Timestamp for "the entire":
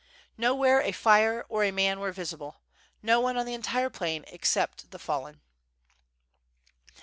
3.45-3.91